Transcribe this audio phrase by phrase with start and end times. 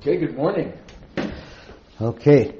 [0.00, 0.72] Okay, good morning.
[2.00, 2.54] Okay,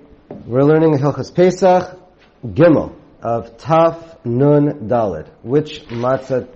[0.45, 1.99] we're learning Hilchas Pesach
[2.45, 5.27] Gimel of Tav Nun Dalid.
[5.43, 6.47] Which matzah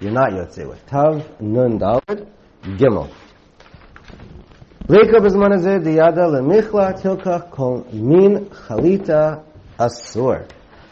[0.00, 0.84] you're not Yotze with?
[0.84, 2.28] Tav Nun Dalid
[2.64, 3.10] Gimel.
[4.88, 9.42] Leika b'zman hazeh diyada lemichla tilka kol min chalita
[9.78, 10.46] asur.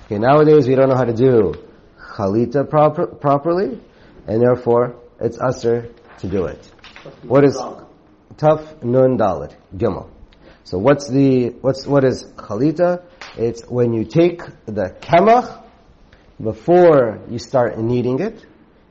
[0.07, 1.53] Okay, nowadays we don't know how to do
[2.17, 3.79] chalita proper, properly,
[4.27, 6.65] and therefore it's asur to do it.
[7.25, 7.61] What is
[8.37, 10.09] Taf Nun Dalit Gimel?
[10.65, 13.03] So what's the what's what is chalita?
[13.37, 15.63] It's when you take the kemach
[16.43, 18.45] before you start kneading it,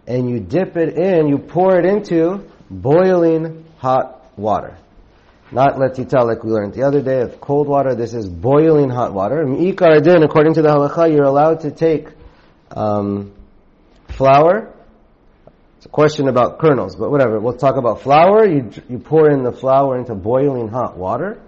[0.07, 4.77] and you dip it in, you pour it into boiling hot water.
[5.51, 7.93] Not letita like we learned the other day of cold water.
[7.93, 9.43] This is boiling hot water.
[9.43, 12.07] Ikar din, according to the halacha, you're allowed to take
[12.71, 13.33] um,
[14.09, 14.73] flour.
[15.81, 17.39] It's a question about kernels, but whatever.
[17.39, 18.45] We'll talk about flour.
[18.45, 21.41] You you pour in the flour into boiling hot water,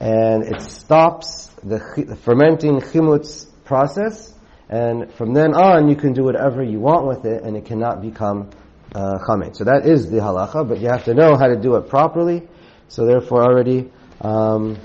[0.00, 4.34] and it stops the, the fermenting chimutz process.
[4.68, 8.02] And from then on, you can do whatever you want with it, and it cannot
[8.02, 8.50] become
[8.92, 9.58] uh, chametz.
[9.58, 12.48] So that is the halacha, but you have to know how to do it properly.
[12.88, 13.88] So therefore, already
[14.20, 14.80] um,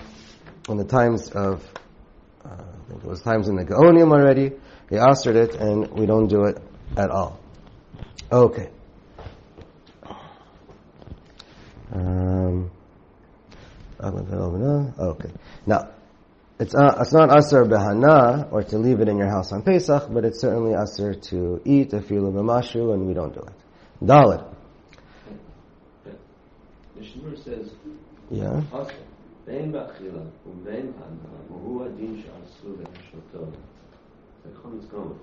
[0.70, 1.68] in the times of,
[2.46, 4.52] uh, I think it was times in the Gaonium already,
[4.92, 6.60] they answered it, and we don't do it
[6.96, 7.40] at all.
[8.32, 8.70] Okay.
[11.95, 12.71] Um,
[14.03, 15.31] okay.
[15.67, 15.91] Now,
[16.59, 20.09] it's uh, it's not asr behana or to leave it in your house on Pesach,
[20.13, 23.55] but it's certainly asr to eat a filu b'mashu, and we don't do it.
[24.05, 24.45] Dalit.
[26.05, 27.71] The Shmur says,
[28.31, 28.63] Yeah.
[28.73, 28.93] "Asr,
[29.47, 33.45] בין באכילה ובין בהנאה, והוא הדין שאסור להשתתו."
[34.45, 35.15] זה חומץ גומר.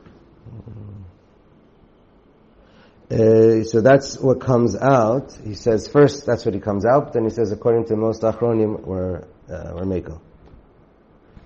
[3.12, 5.36] uh, so that's what comes out.
[5.44, 8.80] He says first that's what he comes out, then he says according to most achronim
[8.80, 9.18] we're
[9.50, 10.18] uh, we're meko.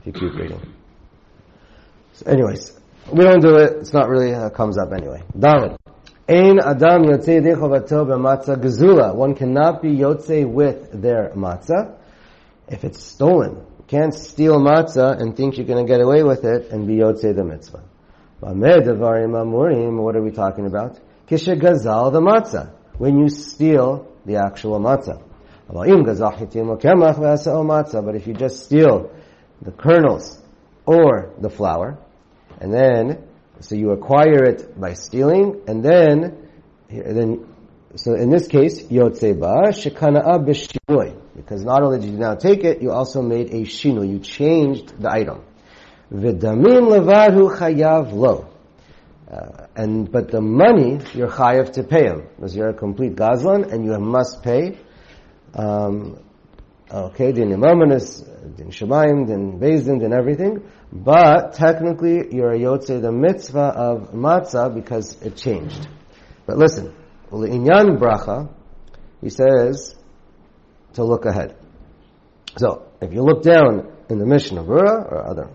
[0.00, 0.74] If you keep reading.
[2.12, 2.72] So anyways,
[3.12, 3.78] we don't do it.
[3.80, 5.24] It's not really uh, comes up anyway.
[5.36, 5.76] David.
[6.28, 9.12] Ein adam yotzei gezula.
[9.12, 11.96] One cannot be yotzei with their matzah
[12.68, 13.56] if it's stolen.
[13.56, 16.98] You can't steal matzah and think you're going to get away with it and be
[16.98, 17.82] yotzei the mitzvah.
[18.38, 18.56] What
[20.16, 21.00] are we talking about?
[21.28, 22.70] Kishe gazal the matzah.
[22.98, 25.22] When you steal the actual matzah.
[25.68, 25.88] But
[28.14, 29.10] if you just steal
[29.60, 30.40] the kernels
[30.84, 31.98] or the flour,
[32.60, 33.24] and then
[33.60, 36.48] so you acquire it by stealing, and then
[36.88, 37.46] then
[37.96, 42.80] so in this case yotzeba shekana'a b'shinui because not only did you now take it,
[42.80, 44.08] you also made a shino.
[44.08, 45.42] You changed the item.
[46.12, 48.48] V'damim levadhu chayav lo.
[49.30, 53.70] Uh, And but the money you're chayav to pay him because you're a complete gazlan
[53.70, 54.78] and you must pay.
[55.54, 56.18] Um,
[56.90, 58.24] okay, din imaminus,
[58.56, 60.62] din shemayim, din bezin, din everything.
[60.90, 65.86] But technically, you're a yotze the mitzvah of matzah because it changed.
[66.46, 66.94] But listen,
[67.30, 68.48] inyan bracha,
[69.20, 69.94] he says
[70.94, 71.54] to look ahead.
[72.56, 75.50] So if you look down in the Mishnah Berurah or other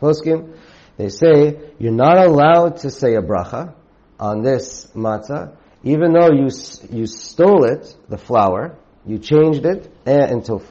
[0.00, 0.56] poskim,
[0.96, 3.74] they say you're not allowed to say a bracha
[4.18, 6.48] on this matzah, even though you
[6.90, 10.62] you stole it, the flour, you changed it eh, into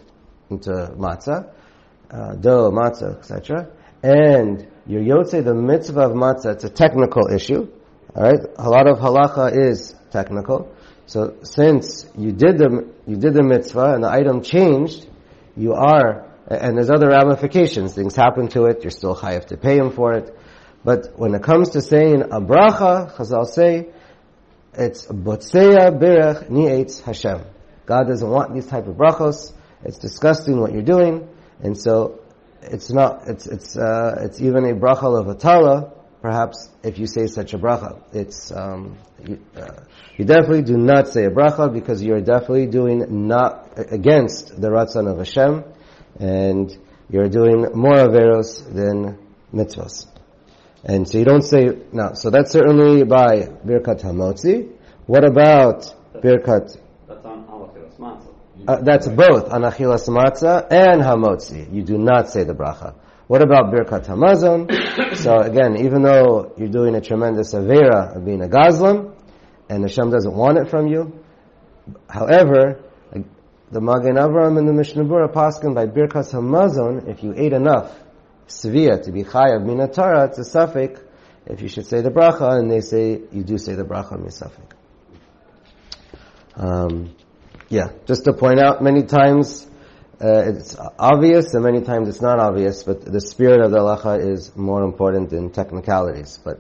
[0.49, 1.51] into matzah,
[2.09, 3.69] uh, dough, matzah, etc.
[4.01, 6.53] And you're yotze the mitzvah of matzah.
[6.53, 7.69] It's a technical issue.
[8.15, 10.73] All right, a lot of halacha is technical.
[11.05, 15.07] So since you did the you did the mitzvah and the item changed,
[15.55, 17.93] you are and there's other ramifications.
[17.93, 18.83] Things happen to it.
[18.83, 20.37] You're still chayav to pay him for it.
[20.83, 23.89] But when it comes to saying a bracha, Chazal say
[24.73, 27.41] it's botseya birach ni'etz Hashem.
[27.85, 29.53] God doesn't want these type of brachos.
[29.83, 31.27] It's disgusting what you're doing,
[31.61, 32.19] and so
[32.61, 33.27] it's not.
[33.27, 35.93] It's it's uh, it's even a bracha of atala.
[36.21, 39.83] Perhaps if you say such a bracha, it's um, you, uh,
[40.17, 45.09] you definitely do not say a bracha because you're definitely doing not against the ratzon
[45.09, 45.63] of Hashem,
[46.19, 46.75] and
[47.09, 49.17] you're doing more averos than
[49.53, 50.07] mitzvahs.
[50.83, 52.13] And so you don't say now.
[52.13, 54.71] So that's certainly by birkat hamotzi.
[55.07, 56.77] What about birkat?
[57.07, 58.35] That's on Alachilas Matzah.
[58.67, 61.73] Uh, that's both anachilas matzah and hamotzi.
[61.73, 62.93] You do not say the bracha.
[63.27, 65.15] What about birkat hamazon?
[65.15, 69.11] so again, even though you're doing a tremendous avera of being a gazlan,
[69.67, 71.19] and Hashem doesn't want it from you,
[72.07, 72.83] however,
[73.71, 77.93] the Magen Avram and the Mishnah Berurah paskin by birkat hamazon, if you ate enough
[78.47, 81.01] svia to be chayav minatara, it's a suffix.
[81.47, 84.71] If you should say the bracha, and they say you do say the bracha misafik.
[86.55, 87.15] Um,
[87.69, 89.65] Yeah, just to point out, many times
[90.21, 94.31] uh, it's obvious and many times it's not obvious, but the spirit of the halacha
[94.33, 96.39] is more important than technicalities.
[96.43, 96.59] But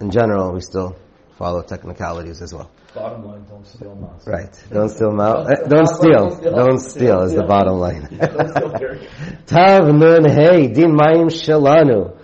[0.00, 0.96] in general, we still
[1.36, 2.70] follow technicalities as well.
[2.94, 4.26] Bottom line, don't steal matzah.
[4.26, 4.64] Right.
[4.70, 6.40] Don't steal eh, Don't steal.
[6.40, 8.08] Don't steal is the bottom line.
[9.46, 12.18] Tav nun hey din mayim shelanu.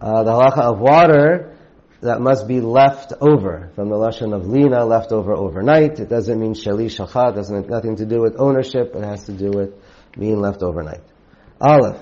[0.00, 1.56] Uh, the halacha of water
[2.00, 6.00] that must be left over from the lashon of lina, left over overnight.
[6.00, 7.32] It doesn't mean sheli shachat.
[7.32, 8.94] It doesn't have nothing to do with ownership.
[8.94, 9.74] It has to do with
[10.18, 11.02] being left overnight.
[11.60, 12.00] Aleph.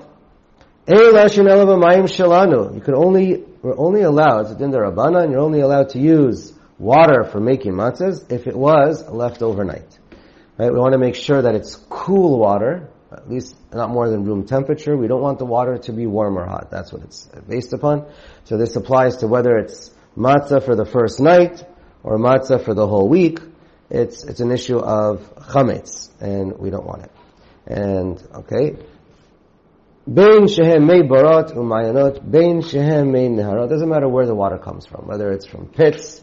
[0.86, 2.74] Ei lashon elav mayim shelanu.
[2.74, 6.00] You can only we're only allowed it's in the rabbana, and you're only allowed to
[6.00, 6.51] use
[6.82, 9.98] water for making matzahs if it was left overnight.
[10.58, 10.72] Right?
[10.72, 14.46] We want to make sure that it's cool water, at least not more than room
[14.46, 14.96] temperature.
[14.96, 16.70] We don't want the water to be warm or hot.
[16.70, 18.06] That's what it's based upon.
[18.44, 21.64] So this applies to whether it's matzah for the first night
[22.02, 23.38] or matzah for the whole week.
[23.88, 27.12] It's, it's an issue of chametz, and we don't want it.
[27.66, 28.76] And, okay.
[30.12, 33.68] Bein shehem mei barot umayanot, bein shehem mei neharot.
[33.68, 36.20] Doesn't matter where the water comes from, whether it's from pits,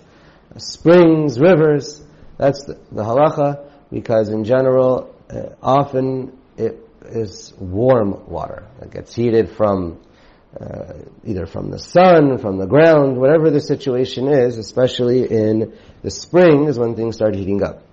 [0.57, 2.01] springs, rivers.
[2.37, 8.67] That's the, the halacha, because in general, uh, often it is warm water.
[8.81, 9.99] It gets heated from
[10.59, 10.93] uh,
[11.23, 16.77] either from the sun, from the ground, whatever the situation is, especially in the springs
[16.77, 17.83] when things start heating up.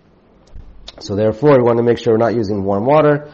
[1.00, 3.30] So therefore, we want to make sure we're not using warm water,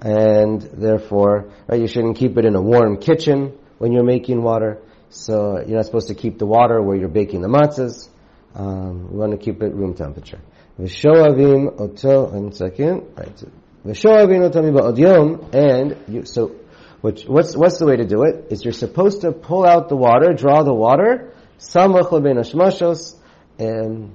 [0.00, 4.78] and therefore, right, you shouldn't keep it in a warm kitchen when you're making water.
[5.08, 8.10] So you're not supposed to keep the water where you're baking the matzahs.
[8.56, 10.40] Um, we want to keep it room temperature.
[10.80, 13.44] V'shoavim oto, one second, right.
[13.84, 16.56] V'shoavim oto miba'od yom, and you, so,
[17.02, 18.46] which, what's, what's the way to do it?
[18.50, 23.16] Is you're supposed to pull out the water, draw the water, samach lebein hashmashos,
[23.58, 24.14] and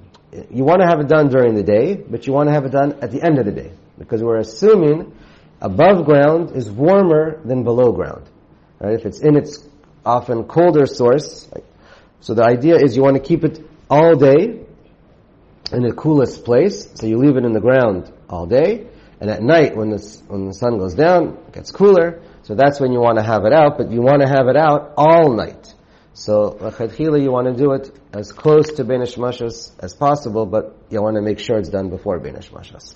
[0.50, 2.72] you want to have it done during the day, but you want to have it
[2.72, 3.72] done at the end of the day.
[3.96, 5.14] Because we're assuming
[5.60, 8.28] above ground is warmer than below ground.
[8.80, 8.94] Right?
[8.94, 9.64] If it's in its
[10.04, 11.48] often colder source,
[12.20, 14.58] so the idea is you want to keep it all day
[15.70, 18.86] in the coolest place, so you leave it in the ground all day,
[19.20, 22.80] and at night when the, when the sun goes down, it gets cooler, so that's
[22.80, 25.36] when you want to have it out, but you want to have it out all
[25.36, 25.74] night.
[26.14, 30.74] So, l'chadchila, you want to do it as close to Ben Mashas as possible, but
[30.88, 32.94] you want to make sure it's done before Ben Mashas.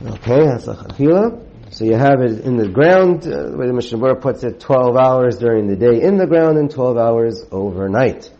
[0.00, 1.72] Okay, that's l'chadchila.
[1.72, 4.96] So you have it in the ground, uh, the way the Mishnah puts it, 12
[4.96, 8.30] hours during the day in the ground and 12 hours overnight.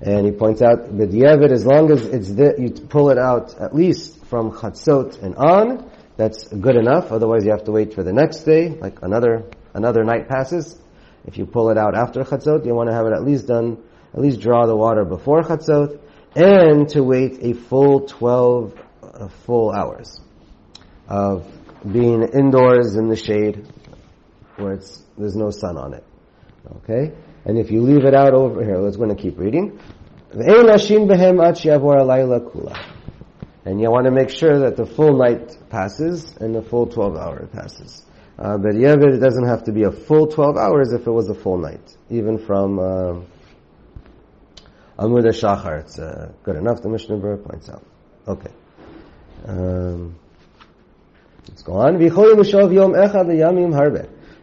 [0.00, 3.74] And he points out, b'diavad, as long as it's there, you pull it out at
[3.74, 7.12] least from chatzot and on, that's good enough.
[7.12, 9.44] Otherwise you have to wait for the next day, like another,
[9.74, 10.78] another night passes.
[11.26, 13.76] If you pull it out after chatzot, you want to have it at least done,
[14.14, 16.00] at least draw the water before chatzot,
[16.34, 20.20] and to wait a full 12 uh, full hours
[21.08, 21.46] of
[21.90, 23.66] being indoors in the shade
[24.56, 26.04] where it's, there's no sun on it.
[26.76, 27.12] Okay?
[27.44, 29.78] And if you leave it out over here, let's going to keep reading.
[33.64, 37.16] And you want to make sure that the full night passes and the full 12
[37.16, 38.04] hour passes.
[38.38, 41.34] Uh, but it doesn't have to be a full 12 hours if it was a
[41.34, 41.96] full night.
[42.08, 43.20] Even from uh,
[44.98, 47.84] Amud Shachar, it's uh, good enough, the Mishnah Berurah points out.
[48.26, 48.50] Okay.
[49.46, 50.14] Um,
[51.48, 51.96] let's go on.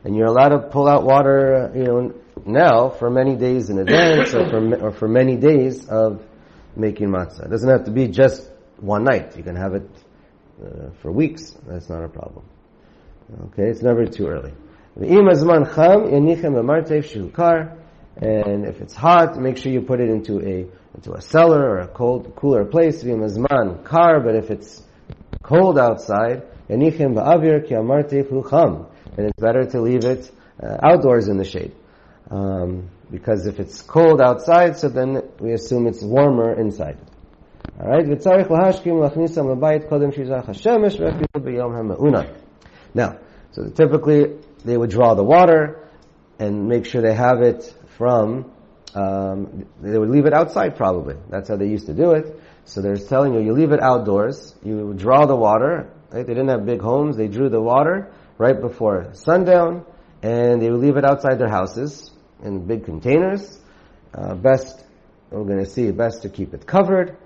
[0.04, 2.14] And you're allowed to pull out water, you know,
[2.48, 6.24] now for many days in advance or for, or for many days of
[6.76, 7.46] making matzah.
[7.46, 8.50] It doesn't have to be just
[8.80, 9.36] one night.
[9.36, 9.90] You can have it
[10.64, 11.56] uh, for weeks.
[11.68, 12.46] That's not a problem.
[13.48, 14.54] Okay, it's never too early.
[18.20, 21.78] And if it's hot, make sure you put it into a into a cellar or
[21.80, 23.04] a cold, cooler place.
[23.04, 24.82] Kar, but if it's
[25.44, 26.98] cold outside, and it's
[29.40, 31.74] better to leave it uh, outdoors in the shade.
[32.30, 36.98] Um, because if it's cold outside, so then we assume it's warmer inside.
[37.80, 38.08] Alright?
[42.94, 43.20] Now,
[43.52, 45.88] so typically they would draw the water
[46.40, 48.52] and make sure they have it from,
[48.94, 51.16] um, they would leave it outside probably.
[51.30, 52.40] That's how they used to do it.
[52.66, 56.26] So they're telling you, you leave it outdoors, you draw the water, right?
[56.26, 59.86] They didn't have big homes, they drew the water right before sundown,
[60.22, 62.12] and they would leave it outside their houses
[62.44, 63.60] in big containers.
[64.14, 64.84] Uh, best,
[65.30, 67.18] we're going to see, best to keep it covered.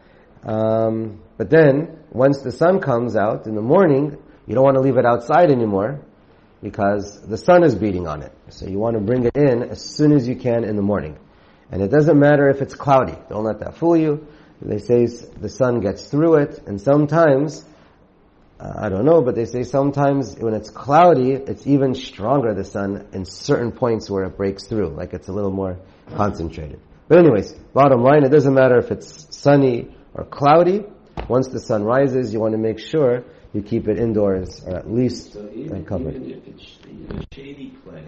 [0.44, 4.82] Um, but then, once the sun comes out in the morning, you don't want to
[4.82, 6.02] leave it outside anymore
[6.62, 8.34] because the sun is beating on it.
[8.50, 11.18] So you want to bring it in as soon as you can in the morning.
[11.72, 13.18] And it doesn't matter if it's cloudy.
[13.30, 14.28] Don't let that fool you.
[14.62, 17.66] They say the sun gets through it, and sometimes
[18.64, 23.08] I don't know, but they say sometimes when it's cloudy, it's even stronger, the sun,
[23.12, 25.80] in certain points where it breaks through, like it's a little more
[26.16, 26.80] concentrated.
[27.08, 30.84] But anyways, bottom line, it doesn't matter if it's sunny or cloudy.
[31.28, 34.90] Once the sun rises, you want to make sure you keep it indoors, or at
[34.92, 36.16] least So even, covered.
[36.16, 38.04] even if it's know, shady place,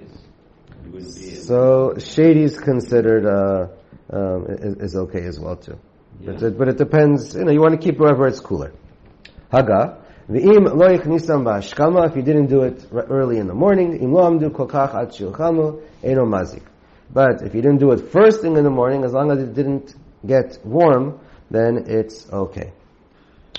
[0.86, 3.68] you wouldn't be able So shady is considered uh,
[4.16, 5.80] um, is, is okay as well too,
[6.22, 7.36] but, it, but it depends.
[7.36, 8.72] You know, you want to keep wherever it's cooler.
[9.52, 10.03] Haga.
[10.30, 14.30] V'im lo yichnisam ba'ashkama, if you didn't do it early in the morning, im lo
[14.30, 16.64] amdu kokach ad shilchamu, eno mazik.
[17.14, 19.54] But if you didn't do it first thing in the morning, as long as it
[19.54, 19.94] didn't
[20.26, 21.20] get warm,
[21.52, 22.72] then it's okay.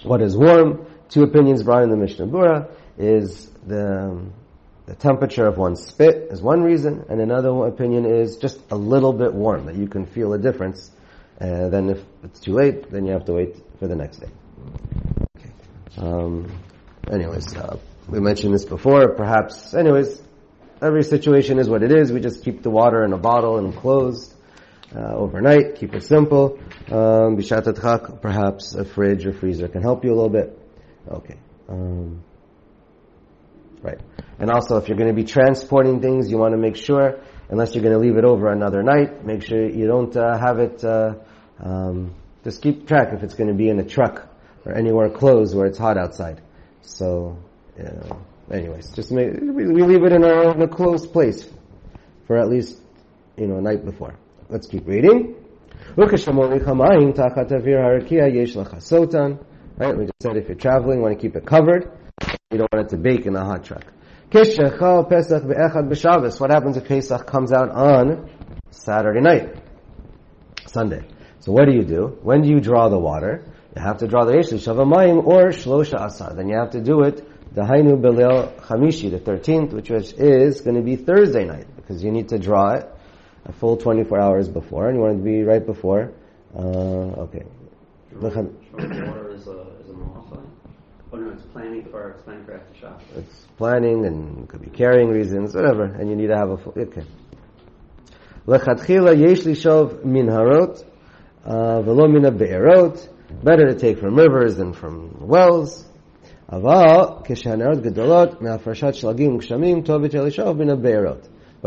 [0.03, 0.87] What is warm?
[1.11, 4.25] Two opinions brought in the Mishnah Berurah is the,
[4.87, 9.13] the temperature of one's spit is one reason, and another opinion is just a little
[9.13, 10.91] bit warm, that you can feel a difference.
[11.41, 14.31] Uh, then if it's too late, then you have to wait for the next day.
[15.97, 16.51] Um,
[17.11, 20.23] anyways, uh, we mentioned this before, perhaps, anyways,
[20.83, 22.13] every situation is what it is.
[22.13, 24.35] We just keep the water in a bottle and closed
[24.95, 25.77] uh, overnight.
[25.77, 26.59] Keep it simple.
[26.91, 30.59] Um, perhaps a fridge or freezer can help you a little bit.
[31.09, 31.37] Okay.
[31.69, 32.23] Um,
[33.83, 34.01] right.
[34.39, 37.75] And also, if you're going to be transporting things, you want to make sure, unless
[37.75, 40.85] you're going to leave it over another night, make sure you don't uh, have it.
[40.85, 41.15] Uh,
[41.61, 44.29] um, just keep track if it's going to be in a truck
[44.65, 46.41] or anywhere closed where it's hot outside.
[46.83, 47.39] So,
[48.51, 51.49] anyways, just make we, we leave it in a, in a closed place
[52.27, 52.81] for at least
[53.37, 54.15] you know a night before.
[54.49, 55.37] Let's keep reading.
[59.77, 61.91] Right, we just said if you're traveling, you want to keep it covered.
[62.51, 63.85] You don't want it to bake in a hot truck.
[66.41, 68.31] What happens if Pesach comes out on
[68.71, 69.57] Saturday night,
[70.67, 71.07] Sunday?
[71.41, 72.19] So what do you do?
[72.23, 73.45] When do you draw the water?
[73.77, 76.35] You have to draw the Yeshli Shavamayim or Shlosha Asar.
[76.35, 80.77] Then you have to do it the Hainu Belil Chamishi, the 13th, which is going
[80.77, 82.91] to be Thursday night, because you need to draw it
[83.45, 86.13] a full 24 hours before, and you want it to be right before.
[86.55, 87.45] Uh, okay.
[88.13, 89.95] Water is a, is a?
[91.13, 93.03] Oh no, it's planning for, it's planning for after Shabbos.
[93.17, 96.75] It's planning and could be carrying reasons, whatever, and you need to have a full,
[96.77, 97.05] okay.
[98.49, 100.85] Lechatchila yesh lishov min harot,
[101.45, 102.25] uh, velo min.
[103.31, 105.85] Better to take from rivers than from wells.
[106.51, 106.63] But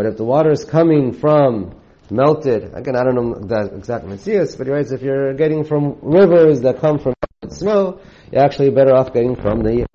[0.06, 1.76] if the water is coming from
[2.10, 6.80] melted, again, I don't know the exact metzius, but if you're getting from rivers that
[6.80, 7.16] come from
[7.50, 8.00] snow,
[8.32, 9.88] you're actually better off getting from the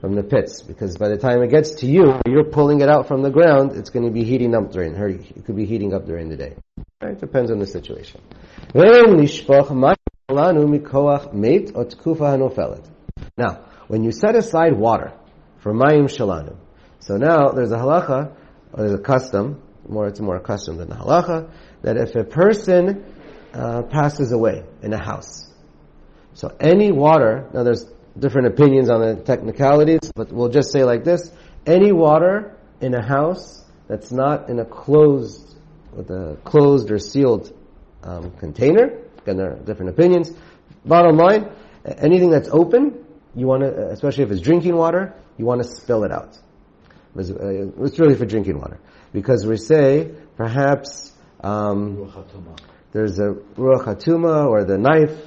[0.00, 3.06] from the pits, because by the time it gets to you, you're pulling it out
[3.06, 5.94] from the ground, it's going to be heating up during, or it could be heating
[5.94, 6.56] up during the day.
[7.00, 7.18] Right?
[7.18, 8.20] Depends on the situation.
[10.28, 10.52] Now,
[13.88, 15.12] when you set aside water
[15.58, 16.56] for mayim shalanu,
[17.00, 18.32] so now there's a halacha,
[18.72, 21.50] or there's a custom, more it's more a custom than a halacha,
[21.82, 23.04] that if a person
[23.52, 25.52] uh, passes away in a house,
[26.34, 27.84] so any water, now there's
[28.18, 31.30] different opinions on the technicalities, but we'll just say like this,
[31.66, 35.58] any water in a house that's not in a closed,
[35.92, 37.52] with a closed or sealed
[38.02, 40.32] um, container, again there are different opinions,
[40.84, 41.50] bottom line,
[41.84, 46.04] anything that's open, you want to, especially if it's drinking water, you want to spill
[46.04, 46.38] it out.
[47.16, 48.78] It's uh, really for drinking water.
[49.12, 52.10] Because we say, perhaps, um,
[52.92, 55.18] there's a ruach hatuma or the knife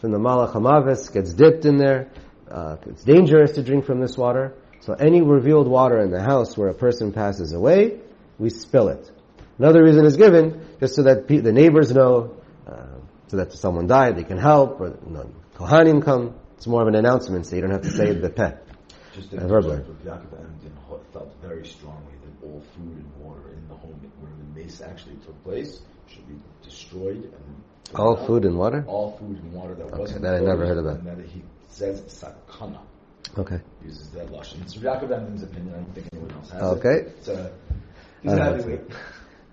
[0.00, 2.10] from the malach hamavis gets dipped in there.
[2.50, 4.54] Uh, it's dangerous to drink from this water.
[4.80, 8.00] So any revealed water in the house where a person passes away,
[8.38, 9.10] we spill it.
[9.58, 12.45] Another reason is given just so that pe- the neighbors know, uh,
[13.28, 16.34] so that if someone died, they can help, or you know, kohanim come.
[16.56, 18.52] It's more of an announcement, so you don't have to say the peh.
[19.14, 19.78] Just in verbally.
[20.04, 20.72] Yaakov Emden
[21.12, 25.16] felt very strongly that all food and water in the home where the mace actually
[25.16, 27.62] took place should be destroyed and
[27.94, 28.26] All out.
[28.26, 28.84] food and water?
[28.86, 30.98] all food and water that wasn't that I never heard about.
[30.98, 32.80] and that he says sakana
[33.38, 33.60] Okay.
[33.84, 34.62] uses that lashon.
[34.62, 35.74] It's Yaakov Emden's opinion.
[35.74, 36.88] I don't think anyone else has Okay.
[37.00, 37.06] it.
[37.18, 37.50] It's a
[38.22, 38.78] he's Uh.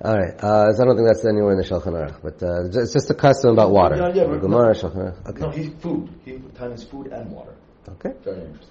[0.01, 0.33] All right.
[0.37, 3.09] Uh, so I don't think that's anywhere in the Shulchan Aruch, but uh, it's just
[3.09, 3.95] a custom about water.
[3.95, 5.29] Yeah, yeah, Gemara, Shulchan Aruch.
[5.29, 5.39] Okay.
[5.39, 6.09] No, he's food.
[6.25, 7.55] He time is food and water.
[7.87, 8.11] Okay.
[8.23, 8.69] Very interesting.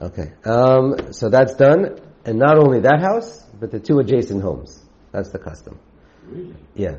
[0.00, 0.32] Okay.
[0.44, 4.82] Um, so that's done, and not only that house, but the two adjacent homes.
[5.10, 5.78] That's the custom.
[6.26, 6.54] Really?
[6.74, 6.96] Yeah.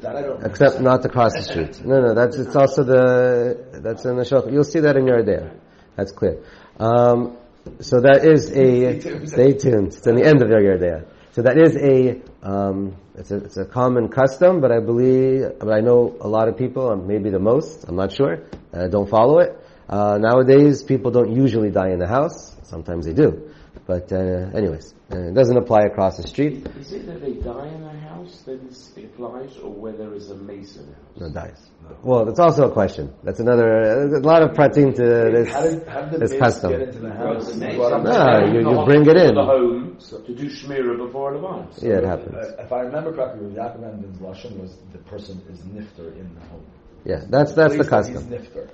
[0.00, 0.40] That I don't.
[0.40, 0.46] know.
[0.46, 1.80] Except not across the street.
[1.84, 4.52] No, no, that's it's also the that's in the shulchan.
[4.52, 5.52] You'll see that in your idea.
[5.96, 6.42] That's clear.
[6.78, 7.36] Um,
[7.80, 9.88] so that is a stay tuned.
[9.88, 11.06] It's in the end of your idea.
[11.34, 15.72] So that is a um, it's a it's a common custom, but I believe, but
[15.72, 17.86] I know a lot of people, maybe the most.
[17.88, 18.44] I'm not sure.
[18.72, 19.58] Uh, don't follow it.
[19.88, 22.54] Uh, nowadays, people don't usually die in the house.
[22.62, 23.50] Sometimes they do.
[23.86, 24.16] But uh,
[24.54, 26.66] anyways, uh, it doesn't apply across the street.
[26.78, 30.14] Is it that they die in a house that is, it applies, or where there
[30.14, 31.20] is a mason house?
[31.20, 31.70] No, dies.
[32.02, 33.12] Well, that's also a question.
[33.22, 33.82] That's another,
[34.16, 36.70] a lot of pratim to this, how did, how did the this base custom.
[36.70, 37.52] get into the house?
[37.52, 37.76] the mace.
[37.76, 39.34] Brought up- No, you, you bring it in.
[39.34, 41.78] The home to do shmira before the vines.
[41.82, 42.34] Yeah, it happens.
[42.34, 46.40] Uh, if I remember correctly, Yaakov Emden's lashon was the person is nifter in the
[46.46, 46.64] home.
[47.04, 48.28] Yeah, that's, that's the Place that custom.
[48.30, 48.70] He's nifter.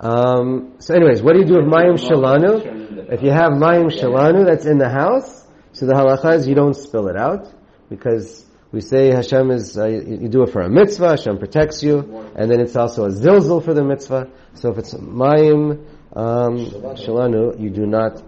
[0.00, 3.12] Um, so anyways, what do you do with Mayim Shalanu?
[3.12, 6.74] If you have Mayim Shalanu that's in the house, so the halacha is you don't
[6.74, 7.52] spill it out,
[7.90, 11.98] because we say Hashem is, uh, you, do it for a mitzvah, Hashem protects you,
[12.34, 14.30] and then it's also a zilzil for the mitzvah.
[14.54, 15.84] So if it's Mayim
[16.16, 16.56] um,
[16.96, 18.22] Shalanu, you do not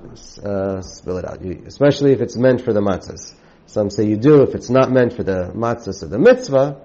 [0.44, 3.34] uh, spill it out, you, especially if it's meant for the matzahs.
[3.64, 6.82] Some say you do if it's not meant for the matzahs of the mitzvah,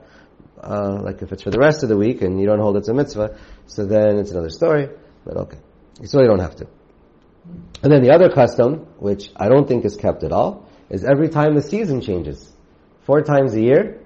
[0.62, 2.88] uh, like if it's for the rest of the week and you don't hold it's
[2.88, 4.90] a mitzvah, so then it's another story.
[5.26, 5.58] But okay,
[6.00, 6.68] you still don't have to.
[7.84, 11.30] And then the other custom, which I don't think is kept at all, is every
[11.30, 12.52] time the season changes,
[13.06, 14.02] four times a year,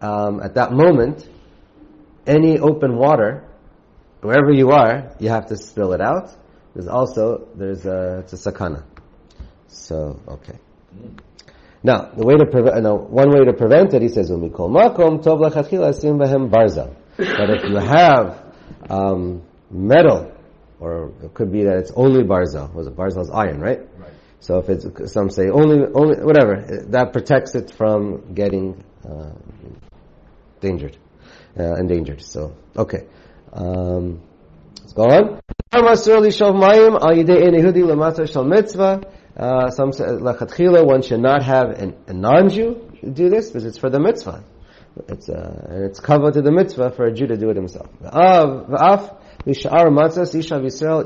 [0.00, 1.28] um, at that moment,
[2.26, 3.44] any open water,
[4.20, 6.30] wherever you are, you have to spill it out.
[6.74, 8.84] There's also there's a it's a sakana.
[9.68, 10.58] So okay.
[11.84, 15.22] Now, the way to prevent, no, one way to prevent it, he says, "Umikol makom
[15.22, 18.42] tov lachatchila asim behem barza." But if you have
[18.88, 20.32] um, metal,
[20.80, 22.72] or it could be that it's only barza.
[22.72, 23.80] Was it barza is iron, right?
[23.98, 24.12] Right.
[24.40, 29.32] So if it's some say only only whatever that protects it from getting uh,
[30.62, 30.96] endangered,
[31.60, 32.22] uh, endangered.
[32.22, 33.06] So okay,
[33.52, 34.22] um,
[34.80, 35.40] let's go on.
[39.36, 43.78] Uh, some say lachatchila one should not have an, a non-Jew do this because it's
[43.78, 44.44] for the mitzvah.
[45.08, 47.88] It's uh, and it's covered to the mitzvah for a Jew to do it himself.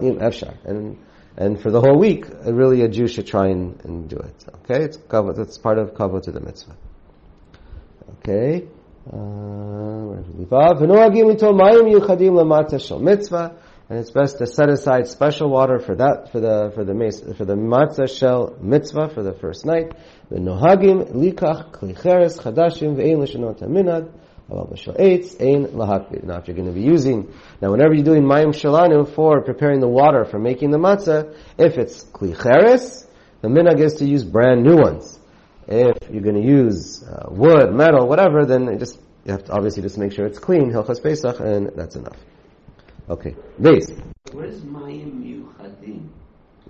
[0.03, 0.21] Im
[0.65, 0.99] and
[1.39, 4.45] and for the whole week, uh, really a Jew should try and, and do it.
[4.65, 5.37] Okay, it's covered.
[5.37, 6.77] That's part of cover to the mitzvah.
[8.19, 8.67] Okay.
[9.11, 10.81] Uh, where we leave off?
[13.91, 17.23] And it's best to set aside special water for that for the for the mas-
[17.37, 19.93] for the matzah shel mitzvah for the first night.
[20.31, 24.13] V'nohagim likach klicheres chadashim ve'ein l'shanot haminad.
[24.51, 29.81] Now, if you're going to be using, now whenever you're doing mayim shalanu for preparing
[29.81, 33.07] the water for making the matzah, if it's klicheres,
[33.43, 35.19] the minhag is to use brand new ones.
[35.67, 39.83] If you're going to use uh, wood, metal, whatever, then just you have to obviously
[39.83, 42.17] just make sure it's clean, hilchas pesach, and that's enough.
[43.11, 43.91] Okay, base.
[44.33, 46.09] What is mayim yuchadim?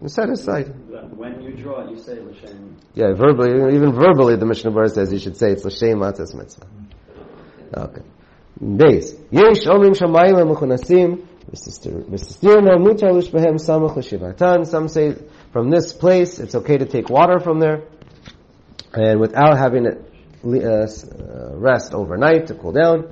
[0.07, 0.73] Set aside.
[1.17, 2.77] When you draw it, you say l'shem.
[2.95, 6.67] Yeah, verbally, even verbally, the Mishnah Berurah says you should say it's l'shem matzahs mitzvah.
[7.75, 8.03] Okay.
[8.61, 9.15] Base.
[9.33, 14.65] Yesh omrim shamayim ha-mechunasim v'sistirna mutar lushbehem samach l'shivatan.
[14.65, 15.17] Some say
[15.53, 17.83] from this place it's okay to take water from there
[18.95, 20.05] and without having it
[20.45, 23.11] uh, rest overnight to cool down.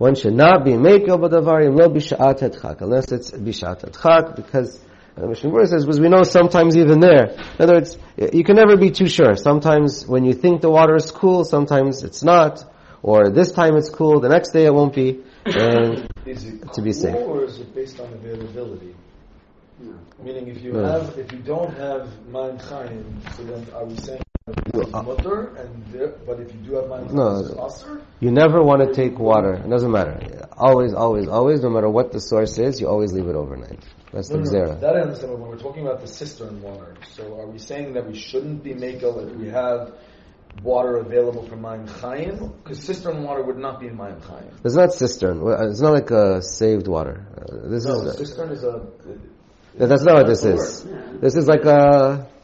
[0.00, 4.80] One should not be mekel b'davarim lo b'sha'at etchak unless it's b'sha'at etchak because
[5.16, 7.28] the Mishnah Berurah says, because we know sometimes even there.
[7.28, 9.34] In other words, you can never be too sure.
[9.34, 12.62] Sometimes when you think the water is cool, sometimes it's not.
[13.02, 15.22] Or this time it's cool, the next day it won't be.
[15.46, 17.14] And Is it To be cool safe.
[17.14, 18.94] or is it based on availability?
[19.80, 19.94] No.
[20.22, 20.84] Meaning, if you No.
[20.84, 24.25] have, if you don't have Mayim Chaim, so then are we saying it's uh,
[25.02, 27.66] mutter, and there, but if you do have Mayim No.
[27.66, 27.84] It's
[28.20, 29.54] you never want to take water.
[29.54, 30.48] It doesn't matter.
[30.56, 33.84] Always, always, always, no matter what the source is, you always leave it overnight.
[34.12, 35.32] That's the No, no, no, that I understand.
[35.32, 38.62] But when we're talking about the cistern water, so are we saying that we shouldn't
[38.62, 39.94] be makel if we have
[40.62, 42.52] water available for Mayim Chaim?
[42.62, 44.48] Because cistern water would not be in Mayim Chaim.
[44.64, 45.42] It's not cistern.
[45.44, 47.26] It's not like a saved water.
[47.64, 48.86] This No, is, cistern is a.
[49.74, 50.84] that's not what this is.
[51.20, 52.35] This is like a, mayim mechunasim b'sisterna.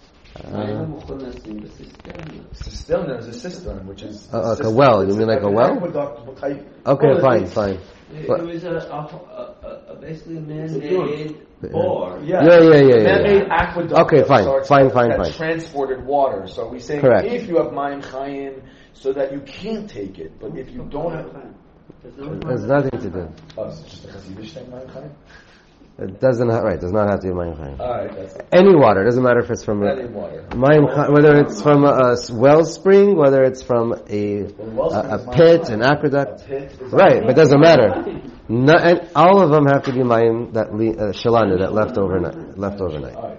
[2.52, 5.06] Cistern is a cistern, which is Uh, like a uh, uh, well.
[5.08, 5.76] You mean like a well?
[5.76, 7.78] aqueduct type- okay, Well, fine, it's- fine.
[8.14, 8.74] Eh, it it was a, a,
[9.62, 11.36] a, a basically man-made
[11.72, 12.18] bore.
[12.22, 13.54] Yeah, Yeah, yeah, yeah, yeah, Man-made yeah.
[13.54, 14.00] aqueduct.
[14.02, 15.32] Okay, fine, fine, fine, that fine.
[15.32, 16.46] Transported water.
[16.46, 17.26] So we saying Correct.
[17.26, 21.12] if you have Mayim Chaim, so that you can't take it, but if you don't
[21.14, 21.32] have,
[22.02, 23.28] There's no It nothing to do.
[23.56, 25.10] oh, it's just a Hasidic thing, Mayim Chaim.
[25.98, 27.80] It doesn't have, right, does not have to be Mayim Chaim.
[27.80, 28.46] All right, that's it.
[28.50, 30.42] Any water, doesn't matter if it's from a, Any water.
[30.50, 35.82] Mayim whether it's from a, a wellspring, whether it's from a, a, a pit, an
[35.82, 36.42] aqueduct.
[36.42, 38.20] A pit Right, but it doesn't matter.
[38.48, 41.98] No, and all of them have to be Mayim, that, le- uh, Shalana, that left
[41.98, 43.38] overnight, left overnight.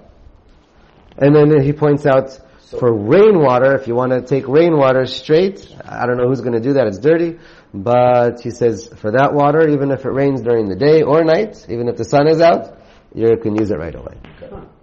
[1.17, 2.39] And then he points out,
[2.79, 6.59] For rainwater, if you want to take rainwater straight, I don't know who's going to
[6.59, 7.37] do that, it's dirty,
[7.73, 11.65] but he says for that water, even if it rains during the day or night,
[11.69, 12.77] even if the sun is out,
[13.13, 14.15] you can use it right away.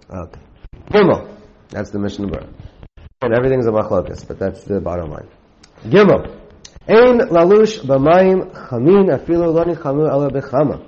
[0.09, 0.39] Okay.
[0.89, 1.37] Gimel.
[1.69, 2.53] That's the Mishnah Berurah.
[3.21, 5.27] And everything's a machlokas, but that's the bottom line.
[5.83, 6.37] Gimel.
[6.87, 10.87] Ein lalush b'mayim chamin afilu lo nichamu ela b'chama.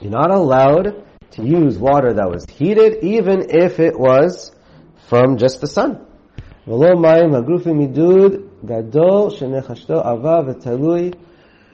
[0.00, 4.52] You're not allowed to use water that was heated, even if it was
[5.08, 6.06] from just the sun.
[6.66, 11.14] Mayim hagrufi midud gadol shenechashto ava v'talui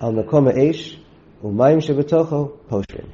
[0.01, 0.97] al mekom ha'esh
[1.45, 3.07] u'mayim shebetocho poshrin.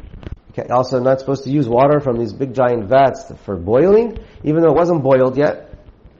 [0.51, 4.63] Okay, also not supposed to use water from these big giant vats for boiling, even
[4.63, 5.75] though it wasn't boiled yet.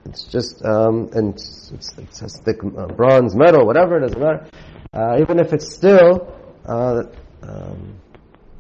[0.07, 4.21] It's just, um, and it's, it's, it's a thick uh, bronze, metal, whatever, it doesn't
[4.21, 4.47] matter.
[4.93, 6.35] Uh, even if it's still,
[6.67, 7.05] uh,
[7.43, 8.01] um,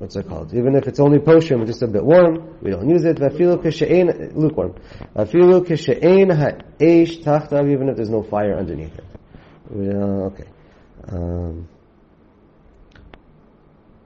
[0.04, 0.52] what's it called?
[0.52, 3.16] Even if it's only potion, just a bit warm, we don't use it.
[3.16, 4.74] Vafilu kishe'ein, lukewarm.
[5.16, 9.04] Vafilu kishe'ein ha'esh tachtav, even if there's no fire underneath it.
[9.72, 10.44] Uh, okay.
[11.08, 11.68] Um,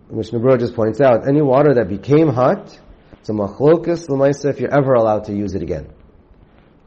[0.09, 2.79] Mishnah just points out, any water that became hot,
[3.19, 5.89] it's a machlokas l'maisa if you're ever allowed to use it again.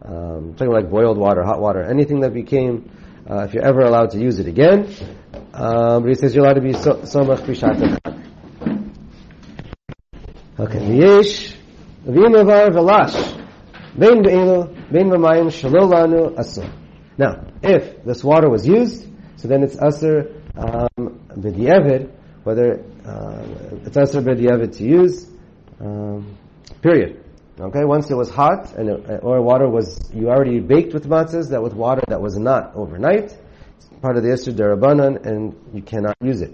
[0.04, 2.90] Um, talking like boiled water, hot water, anything that became,
[3.30, 4.88] uh, if you're ever allowed to use it again.
[5.54, 8.31] Um, but he says you're allowed to be so- somach pishat
[10.62, 11.56] Okay, v'yesh,
[12.06, 13.16] v'im avar v'lash,
[13.98, 16.72] bein be'elu, bein v'mayim shalol lanu asur.
[17.18, 21.20] Now, if this water was used, so then it's asur um,
[22.44, 23.44] whether uh,
[23.88, 25.32] it's asur b'di'evid to use,
[25.80, 26.38] um,
[26.84, 27.24] period.
[27.60, 31.50] Okay, once it was hot and it, or water was you already baked with matzahs
[31.50, 33.36] that with water that was not overnight,
[33.78, 36.54] it's part of the Isser Derabanan and you cannot use it.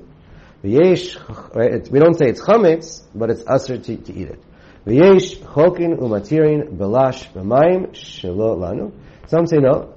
[0.63, 4.43] V'yesh, right, we don't say it's chametz, but it's asr to, to eat it.
[4.85, 8.91] V'yesh chokin umatirin belash b'mayim shelo lanu.
[9.27, 9.93] Some say no.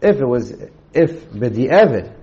[0.00, 0.52] If it was,
[0.94, 2.14] if b'di'evid,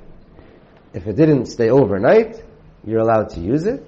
[0.93, 2.43] if it didn't stay overnight,
[2.83, 3.85] you're allowed to use it.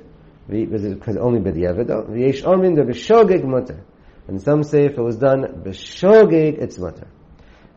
[0.47, 2.03] Because only b'di'evid though.
[2.03, 3.83] V'yesh omin de b'shogeg mutter.
[4.27, 7.07] And some say if it was done b'shogeg, it's mutter.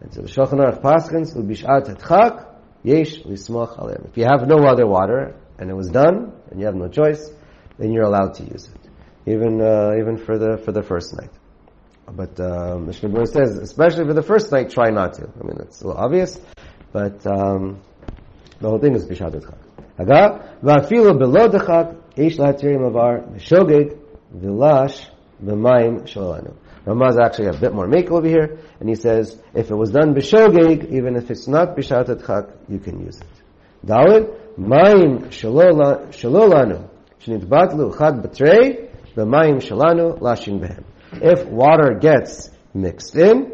[0.00, 2.46] And so the Shulchan Aruch Paskins u'bishat etchak
[2.82, 4.06] yesh lismach aleim.
[4.08, 7.30] If you have no other water and it was done and you have no choice,
[7.78, 11.30] then you're allowed to use it, even uh, even for the for the first night.
[12.06, 15.22] But uh, Berurah says, especially for the first night, try not to.
[15.22, 16.38] I mean, it's a little obvious,
[16.92, 17.80] but um,
[18.60, 19.58] the whole thing is bishat etchak.
[19.96, 23.98] Haga va'afilu below dechak yesh lahatirim avar b'shogeg
[24.36, 25.08] v'lash
[25.42, 26.54] b'mayim shalanu.
[26.84, 30.14] Rama's actually a bit more make over here, and he says, if it was done
[30.14, 33.86] b'shogeg, even if it's not bishat etchak, you can use it.
[33.86, 36.88] Dalit, mayim shalolanu,
[37.20, 40.84] shnitbatlu chad betrei, b'mayim shalanu, lashin behem.
[41.12, 43.52] If water gets mixed in,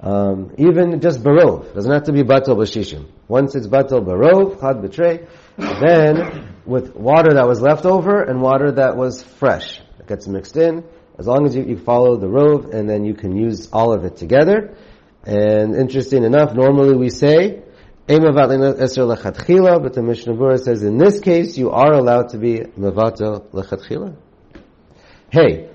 [0.00, 3.08] um, even just barov, doesn't have to be batal b'shishim.
[3.28, 8.72] Once it's batal barov, chad betrei, then with water that was left over and water
[8.72, 10.84] that was fresh, it gets mixed in,
[11.18, 14.04] as long as you, you follow the rove, and then you can use all of
[14.04, 14.76] it together.
[15.24, 17.62] And interesting enough, normally we say,
[18.08, 24.16] but the Mishnah Berurah says in this case you are allowed to be mevato lechatchila.
[25.28, 25.68] Hey.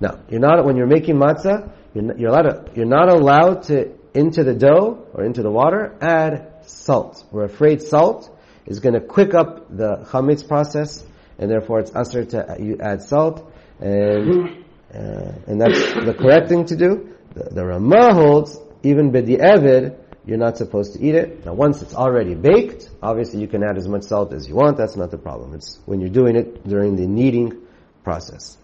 [0.00, 3.62] Now, you're not when you're making matzah, you're not, you're, allowed to, you're not allowed
[3.64, 7.22] to into the dough or into the water add salt.
[7.30, 11.04] We're afraid salt is going to quick up the chametz process,
[11.38, 16.64] and therefore it's usher to you add salt, and uh, and that's the correct thing
[16.66, 17.14] to do.
[17.34, 21.44] The, the Ramah holds even b'di'evid, you're not supposed to eat it.
[21.46, 24.76] Now, once it's already baked, obviously you can add as much salt as you want.
[24.76, 25.54] That's not the problem.
[25.54, 27.62] It's when you're doing it during the kneading
[28.04, 28.58] process.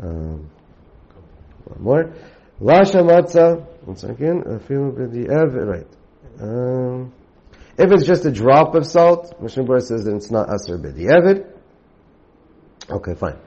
[0.00, 0.50] Um,
[1.64, 2.14] one more.
[2.60, 3.66] Lasha matzah.
[4.66, 5.66] Feel b'di'evid.
[5.66, 5.86] Right.
[6.40, 7.12] Um,
[7.76, 11.50] if it's just a drop of salt, Mishnah says that it's not asr b'di'evid.
[12.88, 13.38] Okay, fine.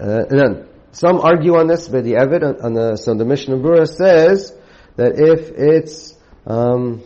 [0.00, 3.56] Uh, and then some argue on this but the On, on the so the Mishnah
[3.56, 4.56] Berurah says
[4.96, 6.14] that if it's
[6.46, 7.02] um,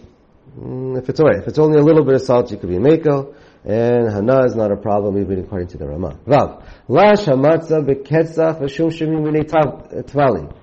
[0.56, 2.76] mm, if it's alright, if it's only a little bit of salt, you could be
[2.76, 6.16] mekel, and hana is not a problem even according to the Rama.
[6.24, 9.44] Vav la shamatza beketzach v'shum shemim v'nei
[10.04, 10.54] tvalin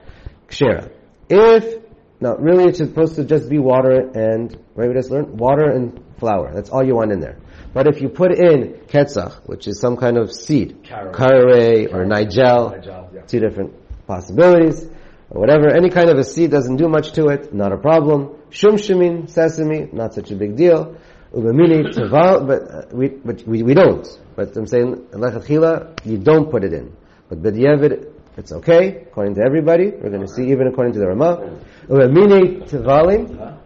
[0.48, 0.92] kshera.
[1.30, 1.84] If
[2.20, 5.40] now, really, it's supposed to just be water and, right, we just learned?
[5.40, 6.52] Water and flour.
[6.52, 7.38] That's all you want in there.
[7.74, 12.72] But if you put in ketzach, which is some kind of seed, caraway or nigel,
[12.72, 13.22] Nigel, yeah.
[13.22, 13.74] two different
[14.08, 14.86] possibilities,
[15.30, 18.36] or whatever, any kind of a seed doesn't do much to it, not a problem.
[18.50, 20.98] Shum shemin, sesame, not such a big deal.
[21.34, 24.08] Ubamini, teval, but uh, we, but we, we don't.
[24.36, 26.96] But I'm saying, lechatchila, you don't put it in.
[27.28, 29.90] But b'diavad, it's okay, according to everybody.
[29.90, 31.60] We're going to see even according to the Ramah.
[31.90, 33.58] U'emine tivalim, They aren't, uh,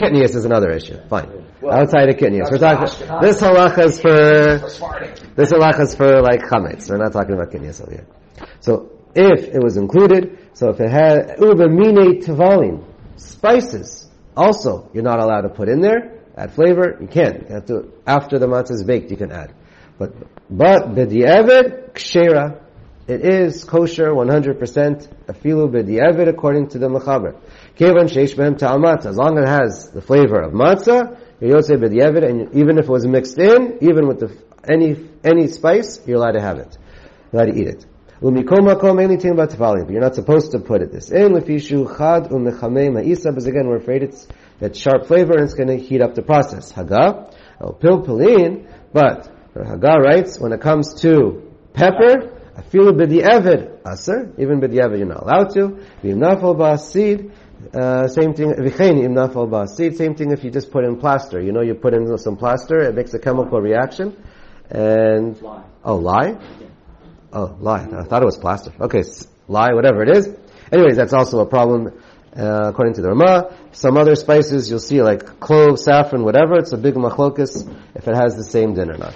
[0.00, 0.98] well, is another issue.
[1.08, 1.46] Fine.
[1.60, 2.50] Well, Outside of kitnius.
[2.50, 2.86] We're talking,
[3.22, 4.12] this halacha is for,
[5.34, 6.90] this halacha is for like chametz.
[6.90, 8.06] We're not talking about kitnius over here.
[8.60, 12.84] So, if it was included, so if it had, ubamine tivalim,
[13.16, 17.48] spices, also, you're not allowed to put in there, add flavor, you can't.
[17.48, 19.54] You have to, after the matzah is baked, you can add.
[19.98, 20.12] But,
[20.50, 22.60] but, b'di'evet, kshera,
[23.06, 24.58] it is kosher 100%
[25.26, 27.36] afilu b'di'evet according to the mechaber.
[27.76, 29.06] Kevan sheish behem.
[29.06, 33.06] As long as it has the flavor of matzah, you're and even if it was
[33.06, 36.78] mixed in, even with the, any, any spice, you're allowed to have it.
[37.32, 37.86] You're allowed to eat it.
[38.22, 41.32] Umikol makom anything about tefalim, but you're not supposed to put it this in.
[41.32, 44.26] Lefishu chad umechamei ma'isa, because again, we're afraid it's
[44.60, 46.70] that sharp flavor and it's going to heat up the process.
[46.70, 54.32] Haga, oh, el pilpilin, but Haga writes, when it comes to pepper, afilu b'di'evid aser,
[54.38, 55.80] even b'di'evid you're not allowed to.
[57.72, 61.40] Uh, same thing, v'chein imnafal ba'asid, same thing if you just put in plaster.
[61.40, 64.16] You know you put in some plaster, it makes a chemical reaction,
[64.70, 65.62] and, Lye.
[65.84, 66.36] oh, lye?
[67.32, 67.86] Oh, lye.
[67.92, 68.72] I thought it was plaster.
[68.80, 69.02] Okay,
[69.48, 70.28] lye, whatever it is.
[70.72, 71.92] Anyways, that's also a problem,
[72.36, 73.56] uh, according to the Rama.
[73.72, 76.56] Some other spices you'll see like clove, saffron, whatever.
[76.58, 79.14] It's a big machlokus if it has the same din or not.